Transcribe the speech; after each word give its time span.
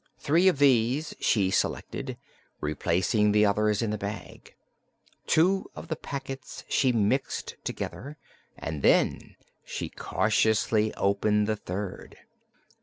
Three 0.17 0.47
of 0.47 0.57
these 0.57 1.13
she 1.19 1.51
selected, 1.51 2.17
replacing 2.59 3.33
the 3.33 3.45
others 3.45 3.83
in 3.83 3.91
the 3.91 3.99
bag. 3.99 4.55
Two 5.27 5.69
of 5.75 5.89
the 5.89 5.95
packets 5.95 6.63
she 6.67 6.91
mixed 6.91 7.55
together, 7.63 8.17
and 8.57 8.81
then 8.81 9.35
she 9.63 9.89
cautiously 9.89 10.91
opened 10.95 11.45
the 11.45 11.55
third. 11.55 12.17